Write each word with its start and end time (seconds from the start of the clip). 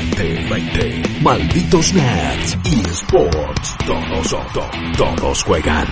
2020. 0.00 1.20
Malditos 1.22 1.92
nerds. 1.92 2.56
eSports. 2.64 3.76
Todos, 3.86 4.28
todos, 4.28 4.70
todos 4.96 5.44
juegan. 5.44 5.86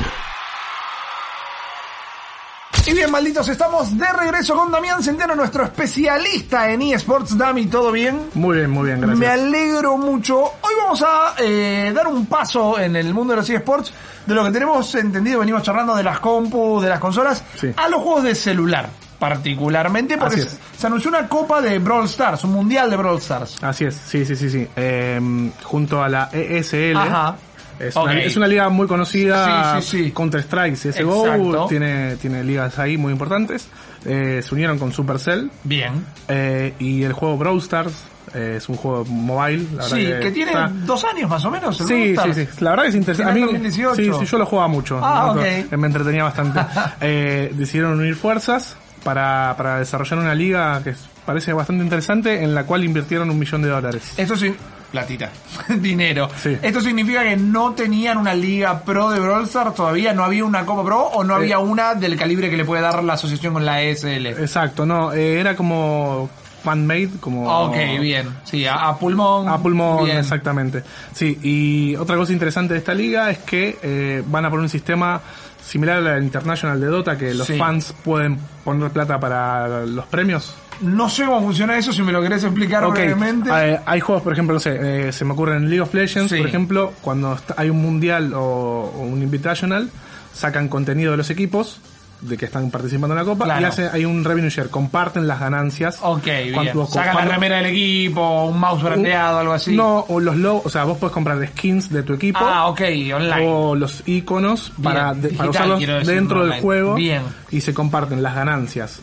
Y 2.87 2.95
bien, 2.95 3.11
malditos, 3.11 3.47
estamos 3.51 3.97
de 3.99 4.11
regreso 4.11 4.55
con 4.57 4.73
Damián 4.73 5.03
Centeno, 5.03 5.35
nuestro 5.35 5.65
especialista 5.65 6.71
en 6.71 6.81
eSports. 6.81 7.37
Dami, 7.37 7.67
¿todo 7.67 7.93
bien? 7.93 8.31
Muy 8.35 8.57
bien, 8.57 8.71
muy 8.71 8.87
bien, 8.87 9.01
gracias. 9.03 9.19
Me 9.19 9.27
alegro 9.27 9.99
mucho. 9.99 10.39
Hoy 10.45 10.75
vamos 10.83 11.03
a 11.03 11.35
eh, 11.39 11.93
dar 11.95 12.07
un 12.09 12.25
paso 12.25 12.79
en 12.81 12.97
el 12.97 13.13
mundo 13.13 13.35
de 13.35 13.37
los 13.41 13.51
eSports 13.51 13.93
de 14.27 14.35
lo 14.35 14.45
que 14.45 14.51
tenemos 14.51 14.95
entendido, 14.95 15.41
venimos 15.41 15.63
charlando 15.63 15.95
de 15.95 16.03
las 16.05 16.21
compu, 16.21 16.81
de 16.81 16.89
las 16.89 17.01
consolas, 17.01 17.43
Sí. 17.57 17.71
a 17.77 17.89
los 17.89 18.01
juegos 18.03 18.23
de 18.25 18.35
celular, 18.35 18.89
particularmente, 19.21 20.17
porque 20.19 20.43
se, 20.77 20.87
anunció 20.87 21.11
una 21.11 21.29
copa 21.29 21.61
de 21.61 21.79
Brawl 21.79 22.07
Stars, 22.07 22.43
un 22.45 22.53
mundial 22.53 22.91
de 22.91 22.97
Brawl 22.97 23.19
Stars. 23.19 23.63
Así 23.63 23.85
es, 23.85 23.95
sí, 23.95 24.25
sí, 24.25 24.35
sí, 24.35 24.51
sí. 24.51 24.67
Eh, 24.75 25.21
junto 25.63 26.03
a 26.03 26.09
la 26.09 26.29
ESL. 26.33 26.97
Ajá. 26.97 27.37
Es, 27.79 27.97
una, 27.97 28.13
es 28.21 28.37
una 28.37 28.47
liga 28.47 28.69
muy 28.69 28.87
conocida. 28.87 29.81
Sí, 29.81 29.87
sí, 29.99 30.05
sí. 30.05 30.11
Counter 30.13 30.41
Strike, 30.41 30.75
Exacto. 30.85 31.23
CSGO, 31.25 31.67
tiene, 31.67 32.17
tiene 32.17 32.45
ligas 32.45 32.79
ahí 32.79 32.99
muy 32.99 33.13
importantes. 33.13 33.69
Eh, 34.05 34.43
se 34.47 34.55
unieron 34.55 34.79
con 34.79 34.93
Supercell. 34.93 35.51
Bien. 35.65 36.05
eh, 36.29 36.75
y 36.79 37.03
el 37.05 37.13
juego 37.15 37.39
Brawl 37.39 37.59
Stars 37.59 37.93
eh, 38.35 38.57
es 38.59 38.69
un 38.69 38.77
juego 38.77 39.07
mobile. 39.07 39.67
La 39.77 39.83
Sí, 39.85 39.97
que, 40.21 40.31
tiene 40.31 40.51
está- 40.51 40.71
dos 40.85 41.03
años 41.07 41.31
más 41.31 41.43
o 41.47 41.51
menos. 41.51 41.81
el 41.81 41.87
Sí, 41.87 42.17
sí, 42.23 42.35
sí. 42.35 42.49
La 42.63 42.71
verdad 42.71 42.87
es 42.87 42.95
interesante. 42.97 43.33
A 43.33 43.35
mí, 43.35 43.41
2018. 43.41 43.95
sí, 43.97 44.11
sí, 44.21 44.31
yo 44.31 44.39
lo 44.39 44.45
jugaba 44.45 44.69
mucho. 44.69 45.01
Ah, 45.03 45.33
Me- 45.35 45.65
ok. 45.65 45.73
Me 45.79 45.87
entretenía 45.87 46.25
bastante. 46.25 46.61
Eh, 47.01 47.51
decidieron 47.55 47.99
unir 47.99 48.15
fuerzas 48.15 48.77
para, 49.03 49.55
para 49.57 49.79
desarrollar 49.79 50.19
una 50.19 50.35
liga 50.35 50.81
que 50.83 50.95
parece 51.25 51.53
bastante 51.53 51.85
interesante 51.85 52.43
en 52.43 52.55
la 52.55 52.65
cual 52.65 52.85
invirtieron 52.85 53.31
un 53.31 53.39
millón 53.39 53.63
de 53.63 53.69
dólares. 53.69 54.15
Esto 54.17 54.37
sí, 54.37 54.55
platita, 54.91 55.31
dinero. 55.69 56.29
Sí. 56.37 56.57
Esto 56.63 56.81
significa 56.81 57.23
que 57.23 57.37
no 57.37 57.73
tenían 57.73 58.19
una 58.19 58.35
liga 58.35 58.81
pro 58.83 59.11
de 59.11 59.21
Brawl 59.21 59.45
Stars 59.45 59.75
todavía, 59.75 60.13
no 60.13 60.25
había 60.25 60.45
una 60.45 60.67
Copa 60.67 60.85
Pro 60.85 61.03
o 61.03 61.25
no 61.25 61.35
había 61.35 61.59
una 61.59 61.95
del 61.95 62.17
calibre 62.17 62.51
que 62.51 62.57
le 62.57 62.65
puede 62.65 62.83
dar 62.83 63.03
la 63.05 63.15
asociación 63.15 63.55
con 63.55 63.65
la 63.65 63.83
ESL. 63.83 64.27
Exacto, 64.27 64.85
no, 64.85 65.13
eh, 65.13 65.41
era 65.41 65.55
como 65.57 66.29
fan-made, 66.63 67.11
como... 67.21 67.49
Ok, 67.67 67.77
bien. 68.01 68.29
Sí, 68.45 68.67
a, 68.67 68.89
a 68.89 68.99
pulmón. 68.99 69.49
A 69.49 69.59
pulmón, 69.59 70.05
bien. 70.05 70.19
exactamente. 70.19 70.83
Sí, 71.15 71.39
y 71.43 71.97
otra 71.97 72.17
cosa 72.17 72.33
interesante 72.33 72.75
de 72.75 72.81
esta 72.81 72.93
liga 72.95 73.31
es 73.31 73.39
que 73.39 73.79
eh, 73.83 74.23
van 74.27 74.45
a 74.45 74.51
poner 74.51 74.65
un 74.65 74.69
sistema 74.69 75.21
similar 75.63 76.05
al 76.07 76.23
International 76.23 76.81
de 76.81 76.87
Dota, 76.87 77.17
que 77.19 77.35
los 77.35 77.47
Sí. 77.47 77.57
fans 77.59 77.95
pueden 78.05 78.39
poner 78.65 78.91
plata 78.91 79.19
para 79.21 79.85
los 79.87 80.07
premios. 80.07 80.55
No 80.81 81.09
sé 81.11 81.25
cómo 81.27 81.43
funciona 81.43 81.77
eso, 81.77 81.93
si 81.93 82.03
me 82.03 82.11
lo 82.13 82.23
querés 82.23 82.43
explicar 82.43 82.85
Ok, 82.85 82.95
brevemente. 82.95 83.51
eh, 83.53 83.81
hay 83.85 84.01
juegos, 84.01 84.23
por 84.23 84.33
ejemplo, 84.33 84.55
no 84.55 84.61
sé, 84.61 85.09
eh, 85.09 85.13
se 85.13 85.25
me 85.27 85.33
ocurre 85.35 85.57
en 85.57 85.65
League 85.69 85.83
of 85.83 85.93
Legends, 85.93 86.31
Sí. 86.33 86.39
por 86.39 86.47
ejemplo, 86.47 86.93
cuando 87.03 87.39
hay 87.57 87.69
un 87.69 87.83
mundial 87.83 88.33
o, 88.35 88.41
o 88.41 89.01
un 89.03 89.23
invitational, 89.23 89.91
sacan 90.33 90.69
contenido 90.69 91.11
de 91.11 91.17
los 91.19 91.29
equipos 91.31 91.81
de 92.21 92.37
que 92.37 92.45
están 92.45 92.71
participando 92.71 93.15
en 93.15 93.19
la 93.19 93.25
copa 93.25 93.45
Claro. 93.45 93.61
y 93.63 93.65
hace, 93.65 93.89
hay 93.91 94.05
un 94.05 94.23
revenue 94.25 94.51
share, 94.51 94.69
comparten 94.69 95.27
las 95.27 95.41
ganancias. 95.41 95.99
ok, 96.03 96.25
bien. 96.25 96.71
vos- 96.75 96.91
Sacan 96.91 97.17
la 97.17 97.35
remera 97.35 97.57
del 97.57 97.67
equipo, 97.67 98.45
un 98.45 98.59
mouse 98.61 98.83
brandeado, 98.83 99.39
algo 99.39 99.53
así. 99.53 99.75
No, 99.75 100.05
o 100.09 100.21
los 100.21 100.37
logos, 100.37 100.67
o 100.67 100.71
sea, 100.71 100.85
vos 100.85 100.99
puedes 100.99 101.13
comprar 101.15 101.45
skins 101.49 101.91
de 101.91 102.03
tu 102.03 102.13
equipo. 102.15 102.39
Ah, 102.43 102.67
ok, 102.69 102.81
online. 103.15 103.47
o 103.49 103.75
los 103.75 104.03
iconos 104.07 104.73
para, 104.83 105.13
Bien, 105.13 105.23
de- 105.23 105.29
digital, 105.29 105.51
para 105.53 105.75
usarlos 105.77 106.07
dentro 106.07 106.45
del 106.47 106.61
juego 106.61 106.95
Bien. 106.95 107.23
y 107.51 107.61
se 107.61 107.73
comparten 107.75 108.23
las 108.23 108.35
ganancias 108.35 109.01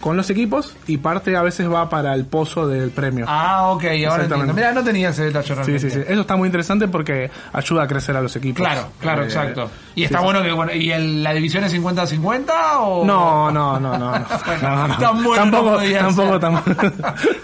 con 0.00 0.16
los 0.16 0.30
equipos 0.30 0.76
y 0.86 0.98
parte 0.98 1.36
a 1.36 1.42
veces 1.42 1.70
va 1.70 1.88
para 1.90 2.14
el 2.14 2.24
pozo 2.24 2.68
del 2.68 2.90
premio. 2.90 3.24
Ah, 3.28 3.70
ok, 3.70 3.84
ahora 4.08 4.24
entiendo. 4.24 4.54
Mira, 4.54 4.72
no 4.72 4.84
tenía 4.84 5.08
ese 5.08 5.24
detalle 5.24 5.46
sí, 5.48 5.54
realmente. 5.54 5.90
sí, 5.90 5.90
sí. 5.90 6.00
Eso 6.06 6.20
está 6.20 6.36
muy 6.36 6.46
interesante 6.46 6.86
porque 6.88 7.30
ayuda 7.52 7.82
a 7.82 7.86
crecer 7.88 8.16
a 8.16 8.20
los 8.20 8.34
equipos. 8.36 8.64
Claro, 8.64 8.88
claro, 9.00 9.22
Eh, 9.22 9.26
exacto. 9.26 9.70
Y 9.96 10.00
sí, 10.00 10.04
está 10.04 10.18
sí. 10.18 10.24
bueno 10.24 10.42
que, 10.42 10.52
bueno, 10.52 10.72
¿y 10.72 10.92
el- 10.92 11.22
la 11.24 11.34
división 11.34 11.64
es 11.64 11.72
50-50 11.74 12.52
o...? 12.78 13.04
No, 13.04 13.50
no, 13.50 13.80
no, 13.80 13.98
no. 13.98 14.18
no. 14.18 14.24
Bueno, 14.46 14.76
No, 14.76 14.88
no. 14.88 14.98
tan 14.98 15.24
bueno 15.24 15.42
tampoco, 15.42 15.78
tampoco, 15.82 16.38
tampoco. 16.40 16.86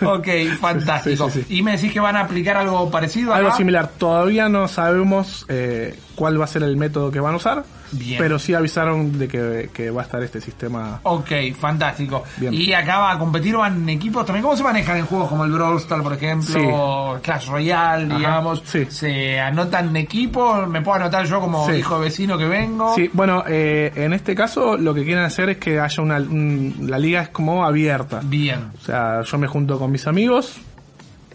ok, 0.14 0.28
fantástico. 0.60 1.30
Sí. 1.30 1.44
Y 1.48 1.62
me 1.62 1.72
decís 1.72 1.92
que 1.92 2.00
van 2.00 2.16
a 2.16 2.20
aplicar 2.20 2.56
algo 2.56 2.90
parecido 2.90 3.32
acá? 3.32 3.40
Algo 3.44 3.56
similar. 3.56 3.88
Todavía 3.98 4.48
no 4.48 4.68
sabemos 4.68 5.44
eh, 5.48 5.98
cuál 6.14 6.40
va 6.40 6.44
a 6.44 6.48
ser 6.48 6.62
el 6.62 6.76
método 6.76 7.10
que 7.10 7.20
van 7.20 7.34
a 7.34 7.36
usar. 7.36 7.64
Bien. 7.98 8.18
Pero 8.18 8.38
sí 8.38 8.54
avisaron 8.54 9.18
de 9.18 9.28
que, 9.28 9.70
que 9.72 9.90
va 9.90 10.02
a 10.02 10.04
estar 10.04 10.22
este 10.22 10.40
sistema. 10.40 11.00
Ok, 11.02 11.30
fantástico. 11.58 12.24
Bien. 12.36 12.52
Y 12.54 12.72
acá 12.72 12.98
va 12.98 13.12
a 13.12 13.18
competir, 13.18 13.56
van 13.56 13.88
equipos 13.88 14.24
también. 14.26 14.42
¿Cómo 14.42 14.56
se 14.56 14.62
manejan 14.62 14.98
en 14.98 15.06
juegos 15.06 15.28
como 15.28 15.44
el 15.44 15.52
Brawl 15.52 15.76
Stars, 15.78 16.02
por 16.02 16.12
ejemplo? 16.12 17.18
Clash 17.22 17.48
Royale, 17.48 18.06
Ajá, 18.06 18.16
digamos. 18.18 18.62
sí. 18.64 18.86
¿Se 18.88 19.40
anotan 19.40 19.94
equipos? 19.96 20.68
¿Me 20.68 20.80
puedo 20.82 20.96
anotar 20.96 21.24
yo 21.26 21.40
como 21.40 21.66
Sí. 21.66 21.76
hijo 21.76 21.98
de 21.98 22.04
vecino 22.04 22.36
que 22.38 22.46
vengo? 22.46 22.94
Sí, 22.94 23.10
bueno, 23.12 23.44
eh, 23.46 23.92
en 23.94 24.12
este 24.12 24.34
caso 24.34 24.76
lo 24.76 24.94
que 24.94 25.04
quieren 25.04 25.24
hacer 25.24 25.48
es 25.50 25.56
que 25.58 25.80
haya 25.80 26.02
una... 26.02 26.16
un- 26.18 26.74
la 26.88 26.98
liga 26.98 27.22
es 27.22 27.28
como 27.30 27.64
abierta. 27.64 28.20
Bien. 28.22 28.70
O 28.80 28.84
sea, 28.84 29.22
yo 29.22 29.38
me 29.38 29.46
junto 29.46 29.78
con 29.78 29.90
mis 29.90 30.06
amigos. 30.06 30.56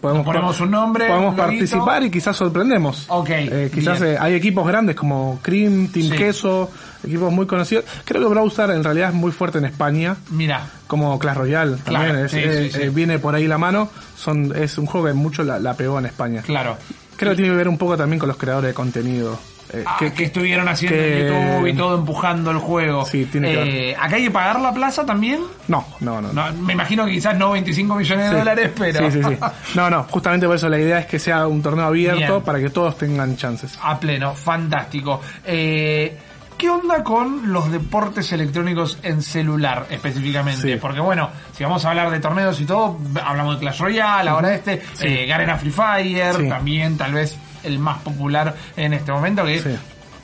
Podemos, 0.00 0.24
ponemos 0.24 0.58
un 0.60 0.70
nombre, 0.70 1.06
Podemos 1.08 1.36
loguito. 1.36 1.42
participar 1.58 2.02
y 2.04 2.10
quizás 2.10 2.34
sorprendemos. 2.36 3.04
Ok, 3.08 3.28
Eh, 3.30 3.70
quizás 3.74 4.00
eh, 4.00 4.16
hay 4.18 4.34
equipos 4.34 4.66
grandes 4.66 4.96
como 4.96 5.38
Cream, 5.42 5.88
Team 5.88 6.08
Sí. 6.10 6.16
Queso, 6.16 6.70
equipos 7.04 7.30
muy 7.32 7.46
conocidos. 7.46 7.84
Creo 8.04 8.22
que 8.22 8.28
Brawl 8.28 8.48
Stars 8.48 8.74
en 8.74 8.82
realidad 8.84 9.10
es 9.10 9.14
muy 9.14 9.30
fuerte 9.32 9.58
en 9.58 9.66
España. 9.66 10.16
Mira, 10.30 10.66
Como 10.86 11.18
Clash 11.18 11.36
Royale 11.36 11.76
Claro, 11.84 12.06
también. 12.06 12.24
es- 12.26 12.32
sí, 12.32 12.38
eh, 12.42 12.70
sí, 12.72 12.82
eh, 12.82 12.88
viene 12.90 13.18
por 13.18 13.34
ahí 13.34 13.46
la 13.46 13.58
mano. 13.58 13.90
Son, 14.16 14.52
es 14.56 14.76
un 14.78 14.86
juego 14.86 15.06
que 15.08 15.12
mucho 15.12 15.42
la, 15.44 15.58
la 15.58 15.74
pegó 15.74 15.98
en 15.98 16.06
España. 16.06 16.42
claro. 16.42 16.76
Creo 17.16 17.32
que 17.32 17.36
tiene 17.36 17.50
que 17.50 17.56
ver 17.58 17.68
un 17.68 17.76
poco 17.76 17.98
también 17.98 18.18
con 18.18 18.28
los 18.28 18.38
creadores 18.38 18.70
de 18.70 18.74
contenido. 18.74 19.38
Eh, 19.72 19.84
Ah, 19.86 19.96
que- 19.98 20.12
que, 20.12 20.24
estuvieron 20.24 20.68
haciendo 20.68 20.96
que- 20.98 21.26
en 21.28 21.32
YouTube 21.56 21.66
y 21.68 21.72
todo 21.74 21.98
empujando 21.98 22.50
el 22.50 22.58
juego. 22.58 23.04
Sí, 23.06 23.24
tiene 23.26 23.52
que 23.52 23.90
Eh, 23.90 23.96
¿Acá 23.98 24.16
hay 24.16 24.24
que 24.24 24.30
pagar 24.30 24.60
la 24.60 24.72
plaza 24.72 25.04
también? 25.06 25.40
No, 25.68 25.86
no, 26.00 26.20
no. 26.20 26.32
No, 26.32 26.52
me 26.54 26.72
imagino 26.72 27.06
que 27.06 27.12
quizás 27.12 27.36
no 27.36 27.52
25 27.52 27.94
millones 27.94 28.30
de 28.30 28.36
dólares, 28.38 28.70
pero 28.76 29.10
Sí, 29.10 29.22
sí, 29.22 29.28
sí. 29.28 29.36
No, 29.74 29.88
no, 29.90 30.04
justamente 30.04 30.46
por 30.46 30.56
eso 30.56 30.68
la 30.68 30.78
idea 30.78 30.98
es 31.00 31.06
que 31.06 31.18
sea 31.18 31.46
un 31.46 31.62
torneo 31.62 31.84
abierto 31.86 32.18
Bien. 32.18 32.42
para 32.42 32.58
que 32.58 32.70
todos 32.70 32.96
tengan 32.98 33.36
chances. 33.36 33.78
a 33.82 33.98
pleno, 33.98 34.34
fantástico. 34.34 35.20
Eh, 35.44 36.18
¿Qué 36.58 36.68
onda 36.68 37.02
con 37.02 37.50
los 37.52 37.72
deportes 37.72 38.30
electrónicos 38.32 38.98
en 39.02 39.22
celular 39.22 39.86
específicamente? 39.88 40.60
Sí. 40.74 40.78
Porque 40.78 41.00
bueno, 41.00 41.30
si 41.56 41.64
vamos 41.64 41.82
a 41.86 41.88
hablar 41.90 42.10
de 42.10 42.20
torneos 42.20 42.60
y 42.60 42.66
todo, 42.66 42.98
hablamos 43.24 43.54
de 43.54 43.60
Clash 43.60 43.80
Royale, 43.80 44.28
ahora 44.28 44.54
este, 44.54 44.82
Sí. 44.92 45.06
eh, 45.06 45.26
Garena 45.26 45.56
Free 45.56 45.70
Fire, 45.70 46.34
Sí. 46.36 46.48
también 46.50 46.98
tal 46.98 47.14
vez 47.14 47.38
el 47.62 47.78
más 47.78 47.98
popular 48.02 48.54
en 48.76 48.92
este 48.92 49.12
momento, 49.12 49.44
que. 49.44 49.62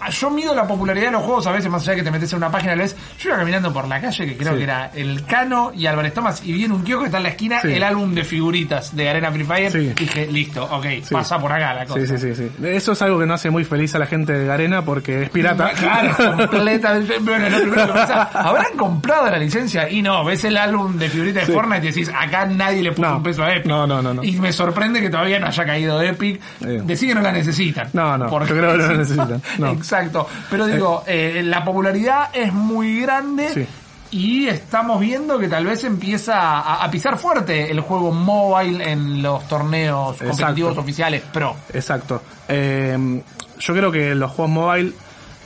Ah, 0.00 0.10
Yo 0.10 0.30
mido 0.30 0.54
la 0.54 0.66
popularidad 0.66 1.06
de 1.06 1.12
los 1.12 1.22
juegos 1.22 1.46
a 1.46 1.52
veces, 1.52 1.70
más 1.70 1.82
allá 1.82 1.92
de 1.92 1.98
que 1.98 2.02
te 2.04 2.10
metes 2.10 2.32
en 2.32 2.36
una 2.38 2.50
página, 2.50 2.72
a 2.72 2.76
la 2.76 2.82
vez. 2.82 2.96
Yo 3.18 3.28
iba 3.30 3.38
caminando 3.38 3.72
por 3.72 3.86
la 3.88 4.00
calle, 4.00 4.26
que 4.26 4.36
creo 4.36 4.52
Sí. 4.52 4.58
que 4.58 4.64
era 4.64 4.90
el 4.94 5.24
Cano 5.24 5.72
y 5.74 5.86
Álvarez 5.86 6.14
Tomás, 6.14 6.42
y 6.44 6.52
vi 6.52 6.64
en 6.64 6.72
un 6.72 6.82
kiosco 6.82 7.02
que 7.02 7.06
está 7.06 7.16
en 7.18 7.22
la 7.24 7.28
esquina 7.30 7.60
Sí. 7.60 7.72
el 7.72 7.82
álbum 7.82 8.14
de 8.14 8.24
figuritas 8.24 8.94
de 8.96 9.08
Arena 9.08 9.30
Free 9.32 9.44
Fire. 9.44 9.72
Sí. 9.72 9.92
Dije, 9.96 10.26
listo, 10.26 10.64
ok, 10.64 10.86
pasa 11.10 11.38
por 11.38 11.52
acá 11.52 11.74
la 11.74 11.86
cosa. 11.86 12.00
Sí, 12.00 12.06
sí, 12.06 12.18
sí, 12.18 12.34
sí. 12.34 12.66
Eso 12.66 12.92
es 12.92 13.02
algo 13.02 13.18
que 13.18 13.26
no 13.26 13.34
hace 13.34 13.50
muy 13.50 13.64
feliz 13.64 13.94
a 13.94 13.98
la 13.98 14.06
gente 14.06 14.32
de 14.32 14.46
Garena 14.46 14.82
porque 14.84 15.22
es 15.24 15.30
pirata. 15.30 15.70
Claro, 15.76 16.48
completamente. 16.50 17.14
Bueno, 17.26 17.46
primero 17.58 17.86
que 17.86 17.92
pensaba, 17.92 18.30
¿habrán 18.34 18.76
comprado 18.76 19.30
la 19.30 19.38
licencia? 19.38 19.88
Y 19.90 20.02
no, 20.02 20.24
ves 20.24 20.44
el 20.44 20.56
álbum 20.56 20.96
de 20.96 21.08
figuritas 21.08 21.46
de. 21.46 21.52
Fortnite 21.54 21.84
y 21.86 21.88
decís, 21.88 22.10
acá 22.16 22.46
nadie 22.46 22.82
le 22.82 22.92
puso 22.92 23.08
No. 23.08 23.16
un 23.16 23.22
peso 23.22 23.42
a 23.42 23.52
Epic. 23.54 23.66
No, 23.66 23.86
no, 23.86 24.00
no, 24.02 24.14
no. 24.14 24.22
Y 24.24 24.32
me 24.36 24.52
sorprende 24.52 25.00
que 25.00 25.10
todavía 25.10 25.38
no 25.38 25.46
haya 25.46 25.64
caído 25.64 26.00
Epic. 26.02 26.40
Eh. 26.64 26.82
Decir 26.84 27.08
que 27.08 27.14
no 27.14 27.20
la 27.22 27.32
necesitan. 27.32 27.88
No, 27.92 28.16
no, 28.18 28.26
Porque- 28.28 28.50
yo 28.50 28.56
creo 28.56 28.72
que 28.72 28.78
no 28.78 28.86
la 28.88 28.94
necesitan, 28.98 29.42
no. 29.58 29.70
Exacto. 29.92 30.26
Pero 30.50 30.66
digo, 30.66 31.04
eh, 31.06 31.42
la 31.44 31.64
popularidad 31.64 32.30
es 32.32 32.52
muy 32.52 33.00
grande. 33.00 33.48
Sí. 33.50 33.66
Y 34.10 34.46
estamos 34.46 35.00
viendo 35.00 35.38
que 35.38 35.48
tal 35.48 35.66
vez 35.66 35.82
empieza 35.84 36.38
a, 36.38 36.84
a 36.84 36.90
pisar 36.90 37.18
fuerte 37.18 37.70
el 37.70 37.80
juego 37.80 38.12
mobile 38.12 38.90
en 38.92 39.20
los 39.22 39.46
torneos 39.48 40.12
Exacto. 40.14 40.30
competitivos 40.36 40.78
oficiales 40.78 41.22
pro. 41.32 41.56
Exacto. 41.72 42.22
Eh, 42.48 43.22
yo 43.58 43.74
creo 43.74 43.90
que 43.90 44.14
los 44.14 44.30
juegos 44.30 44.50
mobile 44.52 44.92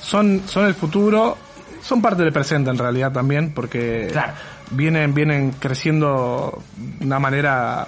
son, 0.01 0.43
son 0.47 0.67
el 0.67 0.75
futuro, 0.75 1.39
son 1.83 2.03
parte 2.03 2.23
del 2.23 2.33
presente 2.33 2.69
en 2.71 2.77
realidad 2.79 3.11
también, 3.13 3.53
porque 3.55 4.09
Claro. 4.13 4.35
vienen, 4.73 5.15
vienen 5.15 5.53
creciendo 5.53 6.63
de 6.77 7.07
una 7.07 7.19
manera 7.19 7.87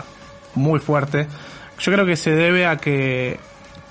muy 0.54 0.80
fuerte. 0.80 1.28
Yo 1.78 1.92
creo 1.92 2.06
que 2.06 2.16
se 2.16 2.30
debe 2.30 2.66
a 2.66 2.76
que 2.78 3.38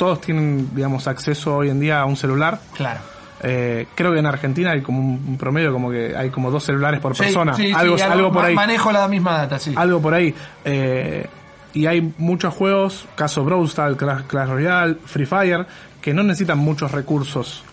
todos 0.01 0.19
tienen, 0.19 0.73
digamos, 0.73 1.07
acceso 1.07 1.57
hoy 1.57 1.69
en 1.69 1.79
día 1.79 2.01
a 2.01 2.05
un 2.05 2.17
celular. 2.17 2.59
Claro. 2.73 3.01
Eh, 3.43 3.85
creo 3.93 4.11
que 4.11 4.17
en 4.17 4.25
Argentina 4.25 4.71
hay 4.71 4.81
como 4.81 4.97
un 4.99 5.37
promedio 5.37 5.71
como 5.71 5.91
que 5.91 6.15
hay 6.17 6.31
como 6.31 6.49
dos 6.49 6.63
celulares 6.63 6.99
por 6.99 7.15
Sí, 7.15 7.21
persona. 7.21 7.53
sí, 7.53 7.67
sí, 7.67 7.71
algo, 7.71 7.95
algo 8.09 8.31
por 8.31 8.45
ahí. 8.45 8.55
Manejo 8.55 8.91
la 8.91 9.07
misma 9.07 9.33
data, 9.33 9.59
sí. 9.59 9.73
Algo 9.75 10.01
por 10.01 10.15
ahí. 10.15 10.33
Eh, 10.65 11.27
y 11.75 11.85
hay 11.85 12.15
muchos 12.17 12.51
juegos, 12.51 13.05
caso 13.13 13.43
Brawl 13.45 13.67
Stars, 13.67 13.95
Clash, 13.95 14.21
Clash 14.23 14.49
Royale, 14.49 14.95
Free 15.05 15.27
Fire, 15.27 15.67
que 16.01 16.15
no 16.15 16.23
necesitan 16.23 16.57
muchos 16.57 16.91
recursos 16.91 17.63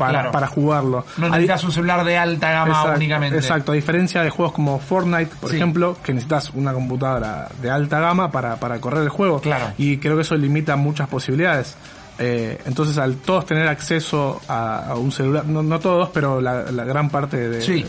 para, 0.00 0.12
Claro. 0.12 0.32
para 0.32 0.46
jugarlo. 0.48 1.04
No 1.18 1.28
necesitas 1.28 1.62
un 1.64 1.72
celular 1.72 2.04
de 2.04 2.16
alta 2.18 2.50
gama 2.50 2.70
Exacto, 2.70 2.96
únicamente. 2.96 3.36
Exacto, 3.36 3.72
a 3.72 3.74
diferencia 3.74 4.22
de 4.22 4.30
juegos 4.30 4.52
como 4.54 4.78
Fortnite, 4.80 5.30
por 5.40 5.50
Sí. 5.50 5.56
ejemplo, 5.56 5.96
que 6.02 6.12
necesitas 6.14 6.50
una 6.54 6.72
computadora 6.72 7.48
de 7.60 7.70
alta 7.70 8.00
gama 8.00 8.30
para, 8.30 8.56
para 8.56 8.80
correr 8.80 9.02
el 9.02 9.10
juego. 9.10 9.40
Claro. 9.40 9.72
Y 9.78 9.98
creo 9.98 10.16
que 10.16 10.22
eso 10.22 10.34
limita 10.36 10.74
muchas 10.76 11.08
posibilidades. 11.08 11.76
Eh, 12.18 12.58
entonces, 12.66 12.98
al 12.98 13.16
todos 13.16 13.46
tener 13.46 13.66
acceso 13.68 14.40
a, 14.48 14.86
a 14.90 14.94
un 14.96 15.12
celular, 15.12 15.44
no, 15.46 15.62
no 15.62 15.78
todos, 15.80 16.08
pero 16.10 16.40
la, 16.40 16.64
la 16.70 16.84
gran 16.84 17.08
parte 17.10 17.48
de... 17.48 17.60
Sí. 17.62 17.86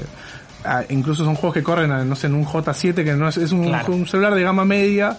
a- 0.63 0.83
incluso 0.89 1.25
son 1.25 1.35
juegos 1.35 1.53
que 1.55 1.63
corren, 1.63 1.91
a, 1.91 2.03
no 2.05 2.15
sé, 2.15 2.27
en 2.27 2.35
un 2.35 2.45
J7, 2.45 3.03
que 3.03 3.13
no 3.13 3.27
es, 3.27 3.37
es 3.37 3.51
un, 3.51 3.65
Claro. 3.67 3.93
un 3.93 4.05
celular 4.07 4.35
de 4.35 4.43
gama 4.43 4.63
media, 4.63 5.17